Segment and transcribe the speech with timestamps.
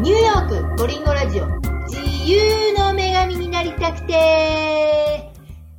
[0.00, 1.46] ニューヨークコリンゴラジオ
[1.88, 5.30] 自由の女神になりたくて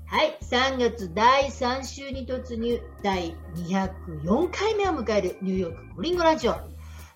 [0.06, 6.56] はい、3月第3週に突入第204回目を迎えるニューヨークコリンゴラジオ。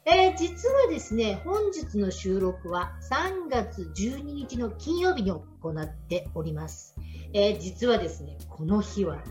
[0.05, 6.95] えー、実はですね、本日の収録は3月12日の金曜日に行っております。
[7.33, 9.21] えー、実はですね、この日は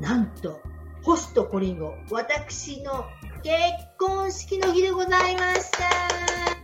[0.00, 0.60] なんと
[1.02, 3.04] ホストコリンゴ、私の
[3.42, 3.54] 結
[3.98, 6.61] 婚式の日でございました。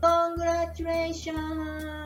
[0.00, 1.98] Congratulations!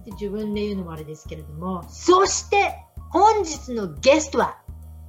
[0.00, 4.58] って自分で言うのもあれですけれども、そして本日のゲストは、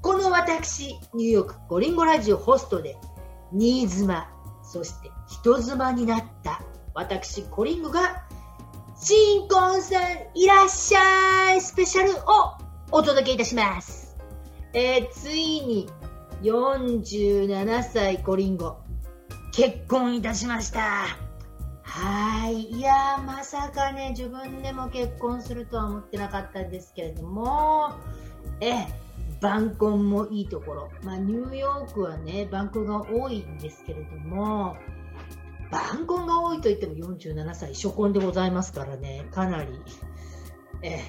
[0.02, 2.98] この私、ニューヨークコリンゴラジオホストで、
[3.52, 4.30] 新妻、
[4.64, 6.62] そして人妻になった
[6.94, 8.24] 私コリンゴが、
[8.98, 12.16] 新婚さんいらっしゃいスペシャルを
[12.92, 14.16] お届けいたします。
[14.74, 15.90] えー、ついに
[16.44, 18.78] 47歳コリンゴ、
[19.52, 21.25] 結婚いたしました。
[21.96, 22.72] はい。
[22.72, 27.94] いやまさかね、自分でも結婚するとは思ってなかったんですけれども、
[28.60, 28.86] え、
[29.40, 30.90] 晩婚もいいところ。
[31.04, 34.76] まあ、ニューヨークはね、晩婚が多いんですけれども、
[35.72, 39.72] 晩婚が多いと言っても47歳初婚でございますからね、かなり、
[40.82, 41.00] え、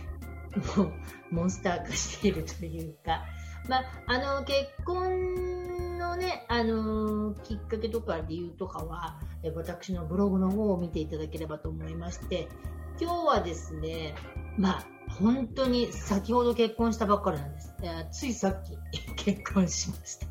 [0.77, 0.93] もう、
[1.33, 3.25] モンスター化しているというか、
[3.69, 5.66] まあ、あの、結婚
[6.07, 12.49] のね、あのきっかけとか理由とかは、え私のブログの方を見ていただければと思いまして、
[13.01, 14.15] 今日はですね、
[14.57, 14.87] まあ、
[15.21, 17.75] 本当に先ほど結婚したばっかりなんです。
[17.83, 18.77] えついさっき
[19.17, 20.27] 結婚しました。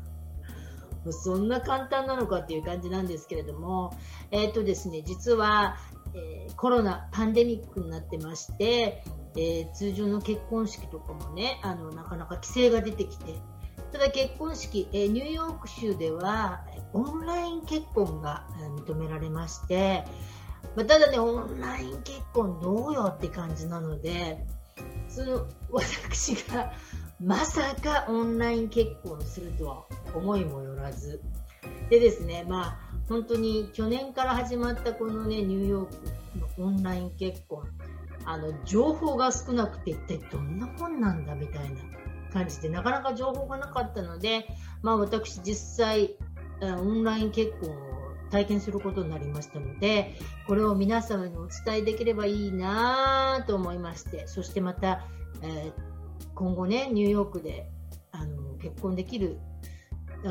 [1.12, 3.96] そんな簡単なのかっていう感じなんですけれども、
[4.30, 5.76] えっ、とですね、実は、
[6.14, 9.04] えーコロナ、パンデミックになってまして、
[9.36, 13.34] えー通常の結婚式とかもね、あの、なかなか規制が出てきて、
[13.92, 18.46] ただ結婚式、えニューヨーク州ではオンライン結婚が
[18.86, 20.04] 認められまして、
[20.74, 24.44] ま、ただね、オンライン結婚どうよって感じなので、
[25.08, 26.72] その私が
[27.20, 31.22] まさかオンライン結婚するとは思いもよらず、
[31.88, 37.64] でですね、まあ本当に去年から始まったこのね、ニューヨークのオンライン結婚、
[38.24, 42.05] あの、情報が少なくて一体どんな本なんだみたいな。
[42.36, 44.46] 感じで、なかなか情報がなかったので、
[44.82, 46.16] まあ私実際、
[46.60, 50.14] オンライン結婚を体験することになりましたので、
[50.46, 55.04] これを皆様にお伝えできればいいなと思いまして、そしてまた、
[55.42, 55.72] えー
[56.34, 57.70] 今後ね、ニューヨークで
[58.12, 59.38] あの結婚できる、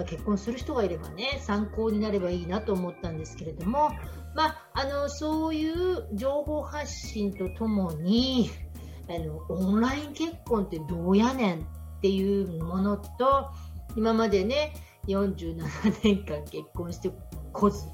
[0.07, 3.89] 結婚する人がいればね、参考になればいいなと思ったんですけれども、
[4.35, 8.51] まあ、あのそういう情報発信とともに
[9.09, 11.67] あの、オンライン結婚ってどうやねん
[11.97, 13.51] っていうものと、
[13.95, 14.73] 今までね、
[15.07, 15.57] 47
[16.03, 17.11] 年間結婚して
[17.53, 17.87] こず、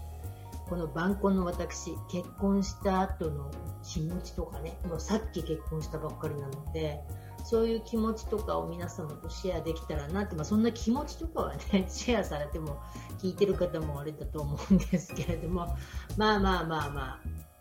[0.69, 3.51] この晩婚の私、結婚した後の
[3.83, 7.01] 気持ちとかね、もうさっき結婚したばっかりなので、
[7.43, 12.81] そういう気持ちとかを皆様とシェアできたらなって、まあ、そんな気持ちとかはね、 シェアされても
[13.19, 15.75] 聞いてる方もあれだと思うんですけれども、
[16.17, 17.19] まあまあまあまあ、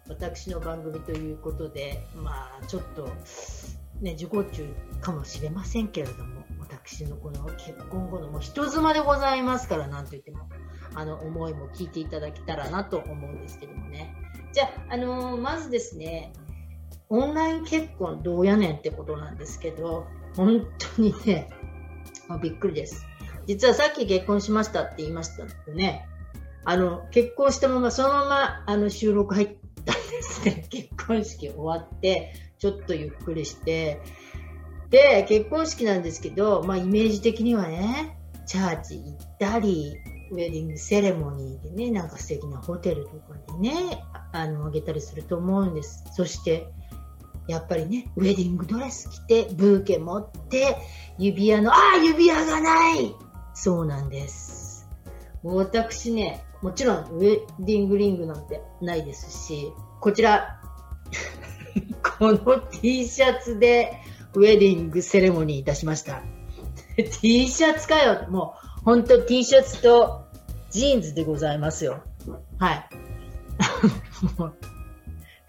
[0.09, 3.09] 私の番組ということで、まあちょっと、
[4.01, 10.49] ね、自己中かもしれませんけれども、私のこの結婚後のもう人妻でございますから、なんと言っても、
[10.95, 14.15] あの、思いも聞いていただけたらなと思うんですけどもね。
[14.53, 16.33] じゃあ、あのーまずですね、
[17.09, 20.07] オンライン結婚どうやねんってことなんですけど、
[20.37, 20.67] 本
[20.97, 21.51] 当にね、
[22.29, 23.05] もうびっくりです。
[23.47, 26.07] 実はさっき結婚しましたって言いましたよね。
[26.65, 30.67] あの、結婚したまま、そのまま、あの、収録入ったんですね。
[30.71, 34.01] 結婚式終わって、ちょっとゆっくりして、
[34.91, 38.17] で、結婚式なんですけど、まあ、イメージ的にはね、
[38.47, 39.97] チャーチ行ったり、
[40.31, 46.05] ウェディングセレモニーでね、なんか素敵なホテルとかでね、あの、あげたりすると思うんです。
[46.13, 46.69] そして、
[47.49, 50.77] やっぱりね、ウェディングドレス着て、ブーケ持って、
[51.19, 53.15] 指輪の、ああ指輪がない
[53.55, 54.89] そうなんです。
[55.43, 60.61] 私ね、もちろんウェディングリングなんてないですし、こちら、
[62.21, 63.99] この T シャツで
[64.35, 66.23] ウェディングセレモニーいたしました。
[67.23, 70.27] T シャツかよもう、ほんと T シャツと
[70.71, 72.03] ジーンズでございますよ。
[72.59, 72.89] はい。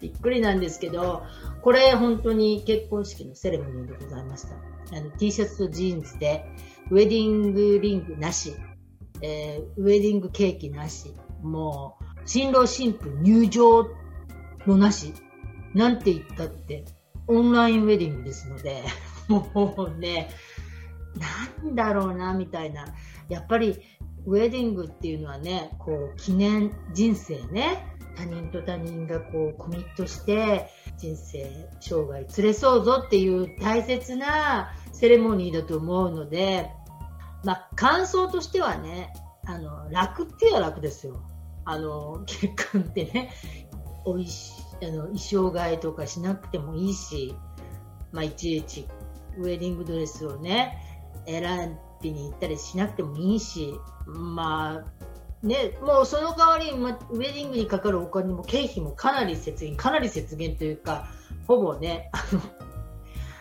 [0.00, 1.24] びっくりなんですけど、
[1.60, 4.54] これ本当に結婚式のセレモニーでございました。
[4.96, 6.46] あの T シャツとジーンズで、
[6.90, 8.54] ウェディングリングなし、
[9.20, 13.86] えーウェディングケーキなし、もう、新郎新婦入場
[14.66, 15.12] のなし、
[15.74, 16.84] なんて言ったって、
[17.26, 18.82] オンラインウェディングですので、
[19.28, 20.30] もうね、
[21.64, 22.86] なんだろうな、みたいな。
[23.28, 23.80] やっぱり、
[24.24, 36.70] ウェディングっていうのはね、こう、記念人生ね、他人と他人がこうコミットして人生生涯連れそうぞっていう大切なセレモニーだと思うので、
[37.44, 39.12] まあ、感想としてはね
[39.46, 41.22] あの楽っていうのは楽ですよ
[41.64, 43.30] あの結婚ってね
[44.04, 47.34] おいしあの衣装替えとかしなくてもいいし、
[48.10, 48.86] まあ、いちいち
[49.38, 50.78] ウェディングドレスをね
[51.26, 53.74] 選びに行ったりしなくてもいいし
[54.06, 55.02] まあ
[55.42, 61.08] ね、もうその代わりに、ウェディングにかかるお金も経費もかなり節減、かなり節減というか、
[61.48, 62.12] ほぼね、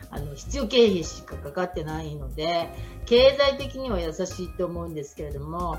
[0.09, 2.69] あの、必要経費しかかかってないので、
[3.05, 5.77] 経済的には優しいと思うんですけれども、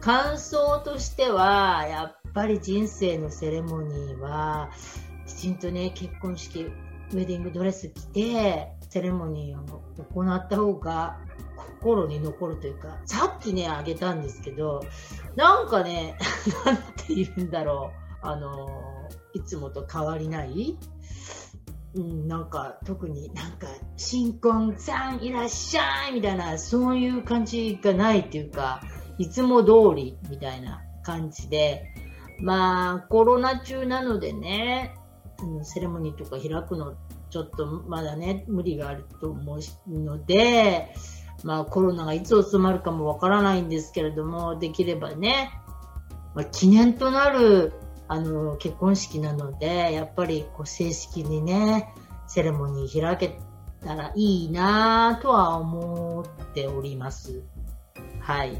[0.00, 4.70] 感想としては、やっぱり人生のセレモニーは、
[5.26, 11.18] きちんとね、結婚式、ウェディングドレス着て、セレモニーを行った方が
[11.78, 14.82] 心に残るというか、さっきね、あげたんですけど、
[15.34, 16.18] なんかね、
[16.66, 17.90] なんて言うんだろ
[18.22, 18.68] う、あの、
[19.32, 20.78] いつもと変わりない。
[21.94, 28.82] うん、なんか特になんか新婚さんいらっしゃいみたいなそういう感じがないっていうか
[29.16, 31.94] いつも通りみたいな感じで
[32.40, 34.94] まあコロナ中なのでね
[35.62, 36.94] セレモニーとか開くの
[37.30, 40.94] ちょっとまだね無理があると思うので
[41.44, 45.50] まあコロナがいつ収まるかもわからないんですけれども、できればね、
[46.34, 47.72] まあ、記念となる
[48.08, 51.92] あの結婚式なので、やっぱりこう正式にね、
[52.26, 53.38] セレモニー開け
[53.84, 57.42] たらいいなぁとは思っております。
[58.20, 58.56] はい。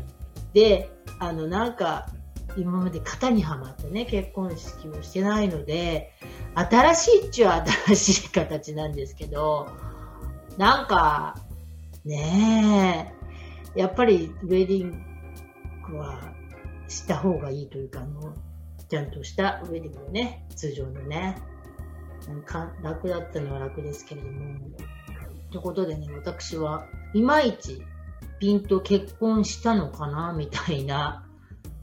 [0.53, 2.07] で、あのなんか
[2.57, 6.13] 今まで型にはまってね、結婚式をしてないので、
[6.55, 9.69] 新しいっちゃ新しい形なんですけど、
[10.57, 11.37] なんか、
[12.05, 13.13] ね
[13.75, 13.81] え。
[13.81, 15.05] やっぱりウェディン
[15.91, 16.33] グは
[16.89, 18.35] した方がいいというか、あの、
[18.89, 21.37] ちゃんとしたウェディングをね、通常のね。
[22.45, 24.59] か楽だったのは楽ですけれども。
[25.51, 27.83] ということでね、私はいまいち
[28.39, 31.26] ピンと結婚したのかな、みたいな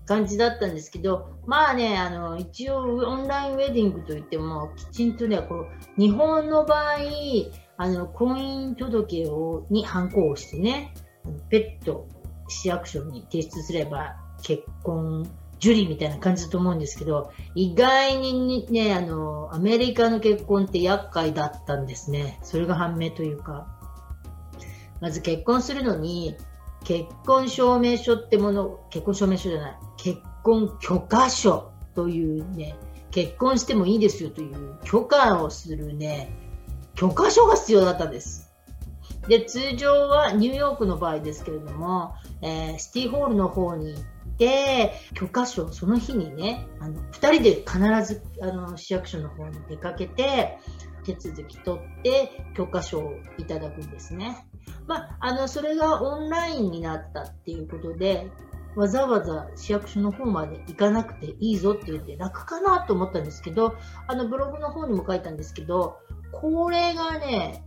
[0.05, 6.97] 感じだったんですけど、まあね、あの、一応オンラインウェディングといっても、きちんとね、こう、日本の場合、
[7.77, 10.93] あの、婚姻届を、に反抗をしてね、
[11.49, 12.07] ペット
[12.47, 22.39] 市役所に提出すれば結婚受理みたいな感じだと思うんですけど、意外にね、あの、アメリカの結婚って厄介だったんですね。
[22.43, 23.67] それが判明というか。
[24.99, 26.35] まず結婚するのに、
[26.83, 32.75] 結婚証明書ってもの、結婚証明書じゃない、結婚許可書というね、
[33.11, 36.33] 結婚してもいいですよという許可をするね、
[36.95, 38.51] 許可書が必要だったんです。
[39.27, 44.03] で、通常はニューヨークの場合ですけれども、えー、シティホールの方に行っ
[44.37, 50.57] て、許可書をその日にね、あの、二人で必ず、あの、市役所の方に出かけて、
[51.05, 54.45] 手続き取って許可書をいただくんですね。
[54.87, 58.29] まあ、あの、それがオンラインになったっていうことで、
[58.75, 63.75] わざわざ市役所の方まで行かなくていいぞって言って楽かなと思ったんですけど、
[64.07, 65.97] あのブログの方にも書いたんですけど、
[66.31, 67.63] これがね、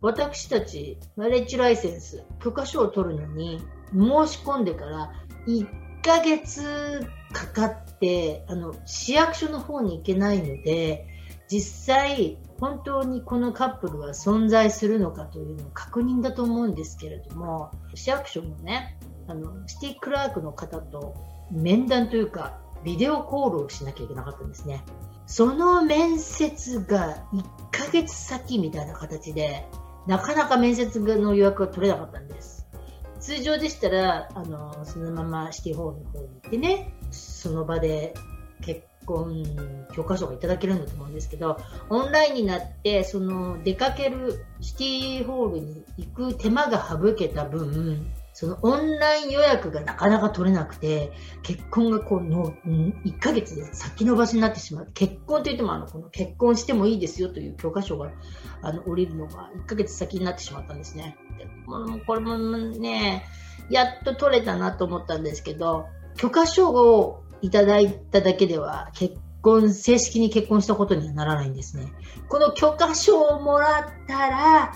[0.00, 3.60] 私たち、マレッジライセンス、許可証を取るのに、
[3.92, 5.12] 申し込んでから
[5.46, 5.66] 1
[6.02, 7.00] ヶ月
[7.32, 11.06] かかって、あの、市役所の方に行けないので、
[11.50, 21.16] 実際、本当にこのカップルは存在するのかというのを確認だと思うんですけれども、市役所のね、あの、シティクラークの方と
[21.50, 24.84] 面談というか、ビデオコールをしなきゃいけなかったんですね。
[25.26, 27.42] その面接が1
[27.72, 29.66] ヶ月先みたいな形で、
[30.06, 32.68] なかなか面接の予約が取れなかったんです。
[33.18, 38.14] 通常でしたら、あの、そのままシティホールの方に行ってね、その場で
[38.60, 54.88] 結教科書がいただけるんだと思うんですけど、オンラインになって、その出かけるシティホールに行く手間が省けた分、そのオンライン予約がなかなか取れなくて、結婚がこうの、1ヶ月で先延ばしになってしまう。
[54.94, 58.10] 結婚といってもあの、この結婚してもいいですよという教科書が、
[58.62, 61.16] あの、降りるのが1ヶ月先になってしまったんですね。
[61.38, 63.24] でもうこれもね、
[63.68, 71.92] やっと取れたなと思ったんですけど、許可書をいただいただけでは結婚、正式に結婚したことにはならないんですね。
[72.28, 74.72] この許可書をもらったら、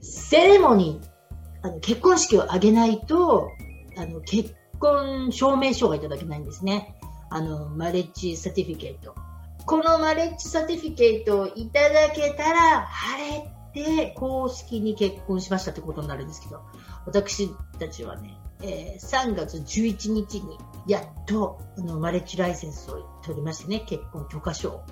[0.00, 3.50] セレモニー、あの結婚式を挙げないと、
[3.96, 6.94] あの結婚証明書がいただけないんですね。
[7.30, 9.14] あの、 marriage certificate。
[9.66, 16.62] この marriage certificate をいただけたら、晴れて公式に結婚しましたってことになるんですけど、
[17.04, 24.82] 私たちはね、えー、3月11日にやっとあのマレッジライセンスを取りましてね結婚許可証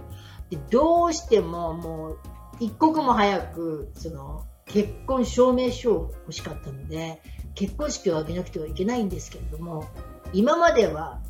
[0.50, 2.18] でどうしてももう
[2.60, 7.20] 一刻も早くその結婚証明書を欲しかったので
[7.54, 9.88] 結婚式を挙げなくてはいけないんですけれども
[10.32, 11.20] 今までは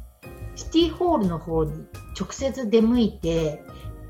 [0.57, 1.87] シティホールの方に
[2.19, 3.63] 直接出向いて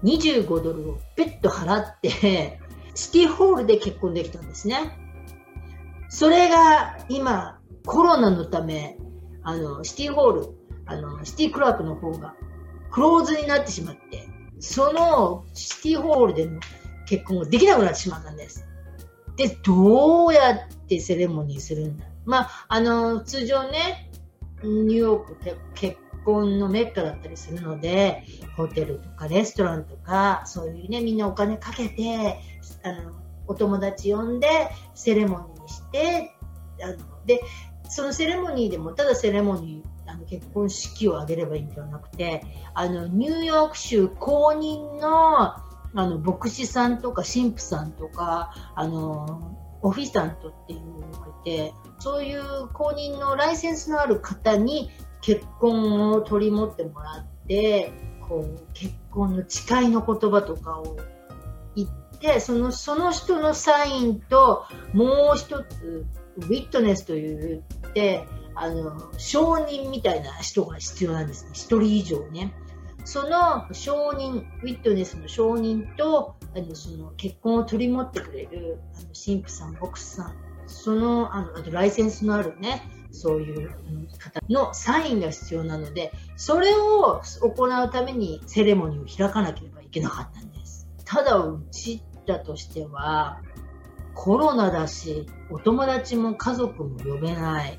[0.04, 2.61] 25ドルを別途払って
[2.95, 4.99] シティホールで結婚できたんですね。
[6.09, 8.99] それが今コロナのため
[9.43, 10.49] あのシティホール
[10.87, 12.35] あのシティクラークの方が
[12.90, 14.28] クローズになってしまって
[14.61, 16.61] そのシティホールでの
[17.07, 18.66] 結婚ができなくなってしまったんです。
[19.37, 24.11] で、どうやってセレモニーするんだまあ、あの、通常ね、
[24.62, 25.37] ニューヨーク
[25.75, 28.25] 結婚のメッカだったりするので、
[28.57, 32.40] ホテルとかレストランとか、そういうね、みんなお金かけて、
[32.83, 33.12] あの、
[33.47, 34.49] お友達呼んで、
[34.95, 36.35] セレモニーして、
[36.83, 37.40] あの、で、
[37.88, 42.43] そのセレモニーでも、ただセレモニー、あの結婚式を挙げればいいんではなくて、
[42.75, 54.90] あの、ニューヨーク州公認のあの牧師さんとか神父さんとかあのオフィサントっていうのがいてそういう公認のライセンスのある方に
[55.23, 57.93] 結婚を取り持ってもらって
[58.28, 60.99] こう結婚の誓いの言葉とかを
[61.75, 61.88] 言っ
[62.19, 66.05] てそのその人のサインともう一つ
[66.37, 67.62] ウィットネスといっ
[67.97, 72.53] てあの証人みたいな人が必要なんですね1人以上ね。
[73.05, 80.35] その証人、ウィットネスの証人と、あのその結婚を取り持ってくれるあの神父さん、牧師さん、
[80.67, 83.71] そのあのあとライセンスのあるね、そういう
[84.19, 90.88] 方のサインが必要なので、それを行うためにセレモニーを開かなければいけなかったんです。
[91.05, 93.41] ただ、うちらとしては、
[94.16, 97.78] コロナだし、お友達も家族も呼べない。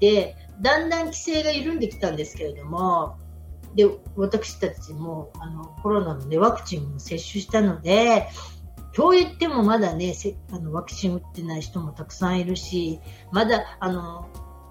[0.00, 3.18] で、だんだん規制が緩んできたんですけれども、
[3.76, 8.26] で私たちもあのコロナの、ね、ワクチンも接種したので
[8.94, 10.14] と言ってもまだね
[10.50, 12.98] あのワクチン打ってない人もたくさんいるし
[13.30, 14.28] まだあの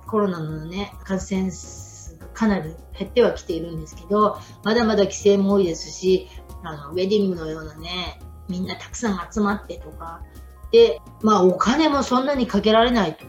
[0.08, 6.28] コロナの、ね、感染数がかなり減ってはきているんですけどまだまだ規制も多いですし
[6.64, 10.24] あのウェディングのようなねみんなたくさん集まってとか
[10.72, 13.26] で、まあ、お金もそんなにかけられないと。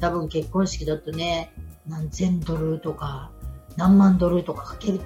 [0.00, 1.50] 多分結婚式だとね
[1.86, 3.30] 何千ドルとか
[3.76, 5.00] 何万ドルとかかける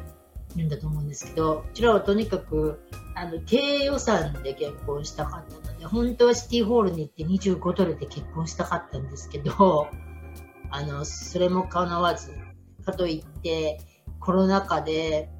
[0.64, 2.80] んだと思うんですけど、こちらはとにかく、
[3.14, 9.88] あの、低予算で結婚したかったので、本当はシティホールに行って25ドルで結婚したかったんですけど、
[10.70, 12.32] あの、それも叶わず、
[12.84, 13.78] かといって、
[14.20, 15.30] コロナ禍で、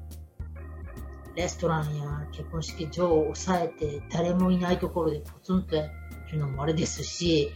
[1.35, 5.89] レストランや結婚式場を抑えて、誰もいないところでポツンとや
[6.31, 7.51] るのもあれですし、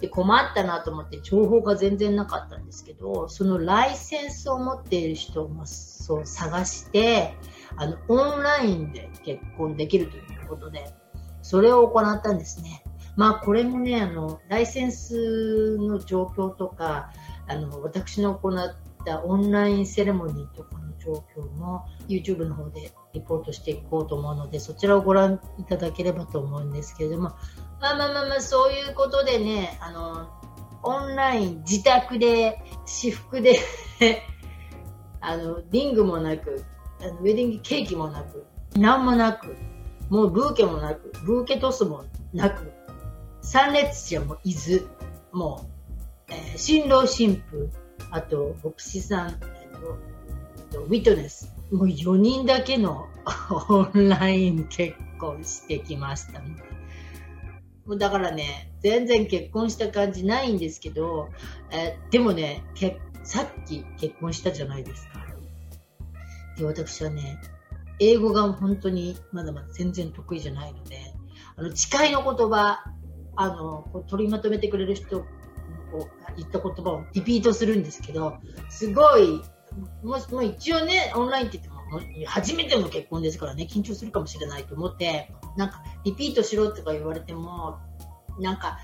[0.00, 7.34] で困ったなと思って情報が全然なかったんですけどそのライセンスを持っている人もそう探して
[7.76, 10.90] あのオンラインで結婚できるということで
[11.42, 12.82] それを行ったんですね。
[13.16, 17.12] まあこれもねあのライセンスの状況とか
[17.48, 27.32] あの私の行ったオンラインセレモニーとかの状況も YouTube の方でリポートしていこうと思うのでそちらをご覧いただければと思うんですけれども
[27.80, 30.28] まあまあまあまあ、そういうことでね、あの、
[30.82, 33.58] オンライン、自宅で、私服で
[35.20, 36.62] あの、リングもなく、
[37.00, 39.56] あのウェディングケーキもなく、なんもなく、
[40.10, 42.70] もうブーケもなく、ブーケトスもなく、
[43.40, 44.86] 参列者もいず、
[45.32, 45.66] も
[46.28, 47.70] う、えー、新郎新婦、
[48.10, 49.28] あと、牧師さん、
[50.74, 53.08] ウィトネス、もう4人だけの
[53.68, 61.28] オンライン結婚してきました、もうだからね、全然結婚した感じないんですけど、
[61.70, 62.64] えでもね、
[63.22, 65.20] さっき結婚したじゃないですか。
[66.56, 67.40] で、私はね、
[67.98, 70.96] 英語が本当にまだまだ全然得意じゃないので、
[71.56, 72.84] あの、誓いの言葉、
[73.36, 75.26] あの、こう取りまとめてくれる人が
[76.36, 79.42] 言った言葉をリピートするんですけど、すごい、
[80.02, 81.80] ももう一応ね、オンラインって言っても、
[82.26, 87.78] 初めての結婚ですからね、緊張するかもしれないと思って、なんかリピートしろとか言われても、
[88.38, 88.78] なんか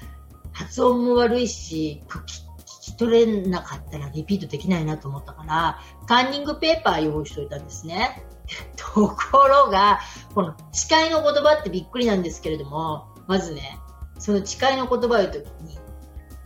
[0.52, 8.24] 発音も悪いし、聞き取れなかったらリピートできないなと思ったから、カンニングペーパー用意しておいたんですね。
[8.76, 10.00] ところが、
[10.34, 13.78] この誓いの言葉ってびっくりなんですけれども、まずね、
[14.18, 15.78] その誓いの言葉を言うときに、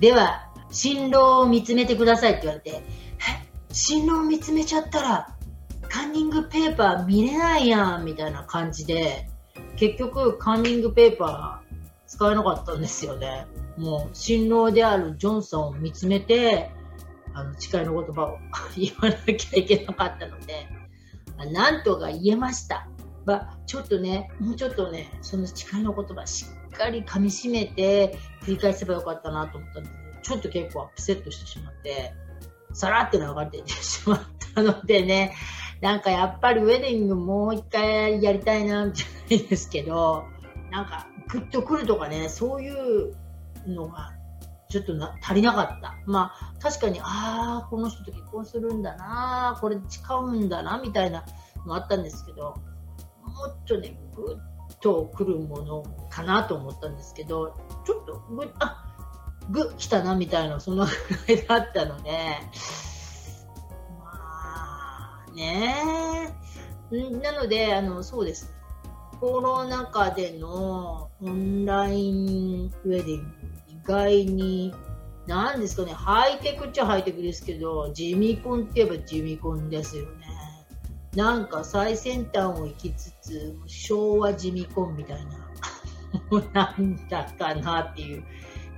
[0.00, 2.82] では、新郎を見つめてくださいって言われて、
[3.82, 5.37] 新郎見つめちゃったら、
[5.88, 9.26] カンニングペーパー見れないやんみたいな感じで、
[9.76, 13.46] 結局カンニングペーパー使えなかったんですよね。
[13.78, 16.70] もう新郎であるジョンソンを見つめて、
[17.32, 18.38] あの誓いの言葉を
[18.76, 20.68] 言わなきゃいけなかったので、
[21.50, 22.87] なんとか言えました。
[23.25, 32.12] ま、ちょっとね、もうちょっとね、その誓いの言葉しっかり噛み締めて繰り返せばよかったなと思ったんですけど、ちょっと結構アップセットしてしまって、
[32.72, 34.20] さらって流れていてしまっ
[34.54, 35.34] たのでね、
[35.80, 40.24] なんかやっぱりウェディングもう一回やりたいな、じゃないですけど、
[40.70, 43.14] なんかグッとくるとかね、そういう
[43.66, 44.12] のが
[44.68, 45.96] ちょっとな足りなかった。
[46.06, 51.24] まあ、確かに、ああ、この人と結婚するんだな、これ誓うんだな、みたいな
[51.66, 52.54] のあったんですけど、
[53.22, 54.36] もっとね、ぐっ
[54.80, 58.52] とくるものかなと思ったんですけど、ちょっとぐ、
[59.50, 60.90] あぐ来たな、みたいな、そのぐ
[61.35, 62.11] らいだったので、
[63.99, 66.33] まあ、ね。
[67.23, 68.52] なので、あの、そうです。
[69.21, 73.28] コロナ禍でのオンラインウェディング
[73.69, 74.75] 意外に、
[75.26, 80.26] なんですかね、ハイテクっちゃハイテクですけど、地味コンって言えば地味コンですよね。
[81.14, 85.33] なんか最先端を行きつつ、昭和地味コンみたいな、
[86.54, 88.25] なんだかなっていう。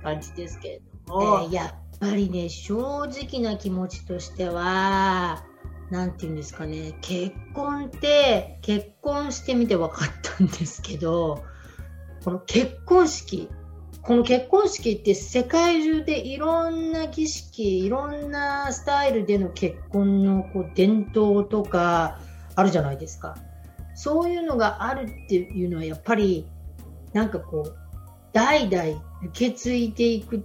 [0.03, 1.43] 感じですけれども。
[1.45, 5.43] えー、やっぱりね、正直な気持ちとしては、
[5.89, 11.43] なんて言うんですかね、結婚って、結婚してみて分かったんですけど、
[12.23, 13.49] この結婚式
[14.03, 22.19] この結婚式って世界中でいろんな儀式、いろんなスタイルでの結婚のこう伝統とか
[22.55, 23.37] あるじゃないですか。
[23.95, 26.45] そういうのがあるっていうのはやっぱり
[27.13, 27.75] なんかこう
[28.33, 30.43] 代々受け継いでいく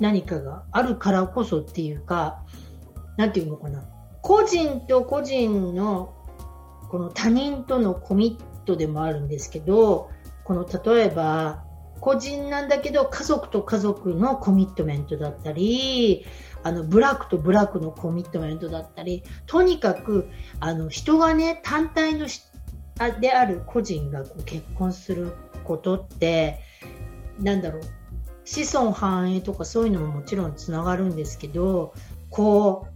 [0.00, 2.42] 何かがあるからこそっていうか、
[3.16, 3.84] なんていうのかな。
[4.20, 6.14] 個人と個人の
[6.88, 10.10] この他人とのコミットでもあるんですけど、
[10.44, 11.64] この例えば
[12.00, 16.26] 個人なんだけど家族と家族のコミットメントだったり
[16.64, 22.26] あのブラックとブラックのコミットメントだったりとにかくあの人がね単体の
[23.20, 26.58] である個人が結婚することって
[27.38, 27.82] なんだろう。
[28.44, 31.94] 子孫繁栄とかそういうのももちろんつながるんですけど
[32.28, 32.88] こ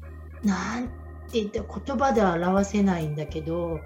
[0.42, 3.81] うなんて言って言葉では表せないんだけど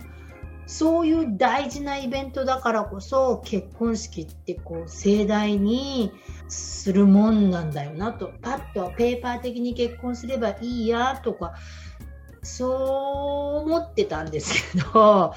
[0.66, 6.12] そういう大事なイベントだからこそ結婚式ってこう盛大に
[6.48, 8.32] するもんなんだよなと。
[8.40, 11.54] パッとペーパー的に結婚すればいいやとか
[12.42, 15.34] そう思ってたんですけど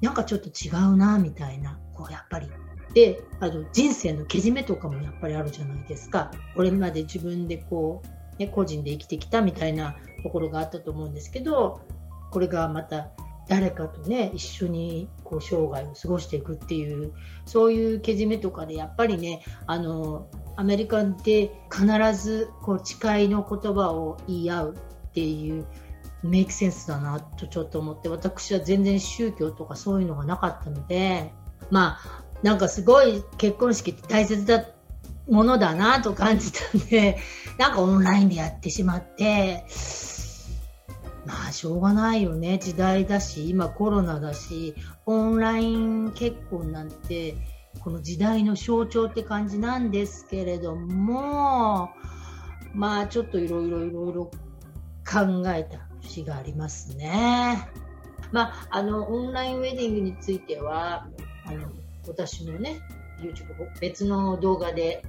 [0.00, 1.78] なんかちょっと違うなみたいな。
[1.94, 2.50] こうやっぱり
[2.94, 6.30] であの人生のけじめとかもやっぱりあるじゃないですか。
[6.54, 8.02] これまで自分でこ
[8.36, 11.80] う、ね、個人で生きてきたみたいなところがあったと思うんですけど
[12.30, 13.10] これがまた
[13.48, 17.12] 誰かとね一緒にこう生涯を過ごしていくっていう
[17.44, 25.66] そういうけじめとかでやっぱりねあのアメリカで必ずこう誓いの言葉を言い合うっていう
[26.22, 31.30] メイクセンスだなとちょっと思って私は全然宗教とかそういうのがなかったので
[31.70, 34.66] まあなんかすごい結婚式って大切だ
[35.30, 37.16] ものだなと感じたんで
[37.58, 39.64] なんかオンラインでやってしまって
[41.24, 44.74] まあしょうがないよね時代だし今コロナだし
[45.06, 47.34] オンライン結婚なんて
[47.80, 51.88] この時代の象徴って感じなんですけれども
[52.74, 57.70] まあちょっといろいろいろいろ考えた節がありますね。
[58.32, 61.06] まあ、あのオンラインウェディングについては
[61.46, 61.68] あの
[62.08, 62.80] 私のね
[63.20, 65.02] YouTube 別の動画で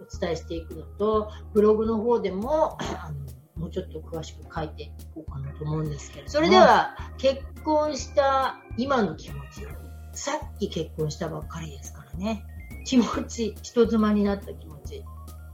[0.00, 9.66] お伝えしていくのとブログの方でもあのもうちょっと詳しく書いていこうかなと思うんですけど、それでは、結婚した今の気持ち、
[10.12, 12.44] さっき結婚したばっかりですからね、
[12.84, 15.04] 気持ち、人妻になった気持ち。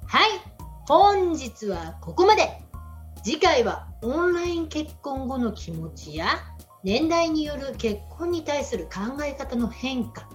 [0.07, 0.31] はい、
[0.89, 2.63] 本日はここまで。
[3.25, 6.29] 次回はオンライン結婚後の気持ちや、
[6.85, 10.29] 年代による結婚に対する考え方の変化、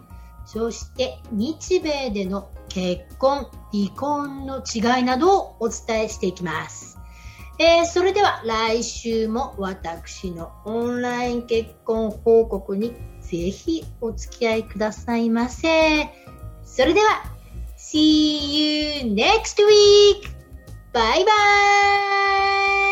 [0.46, 6.98] そして日米での結婚、離婚の違いなどをお伝えしていきます。
[7.60, 16.10] えー、それでは来週も私のオンライン結婚報告にぜひお付き合いくださいませ。
[16.66, 17.24] それでは、
[17.78, 20.34] See you next week!
[20.94, 21.32] バイバ
[22.80, 22.83] イ